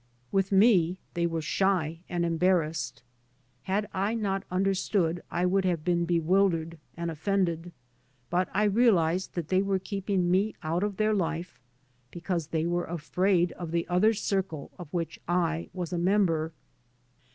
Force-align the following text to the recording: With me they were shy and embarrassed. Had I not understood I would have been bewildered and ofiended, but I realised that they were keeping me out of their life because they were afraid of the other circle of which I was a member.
With 0.31 0.51
me 0.51 0.97
they 1.13 1.27
were 1.27 1.43
shy 1.43 1.99
and 2.09 2.25
embarrassed. 2.25 3.03
Had 3.61 3.87
I 3.93 4.15
not 4.15 4.43
understood 4.49 5.21
I 5.29 5.45
would 5.45 5.63
have 5.63 5.83
been 5.85 6.05
bewildered 6.05 6.79
and 6.97 7.11
ofiended, 7.11 7.71
but 8.31 8.49
I 8.51 8.63
realised 8.63 9.35
that 9.35 9.49
they 9.49 9.61
were 9.61 9.77
keeping 9.77 10.31
me 10.31 10.55
out 10.63 10.81
of 10.81 10.97
their 10.97 11.13
life 11.13 11.59
because 12.09 12.47
they 12.47 12.65
were 12.65 12.85
afraid 12.85 13.51
of 13.51 13.69
the 13.69 13.87
other 13.89 14.15
circle 14.15 14.71
of 14.79 14.91
which 14.91 15.19
I 15.27 15.69
was 15.71 15.93
a 15.93 15.99
member. 15.99 16.51